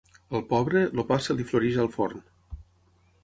Al 0.37 0.41
pobre, 0.51 0.81
el 0.85 1.01
pa 1.11 1.19
se 1.25 1.35
li 1.37 1.45
floreix 1.51 1.77
al 1.83 1.91
forn. 1.97 2.25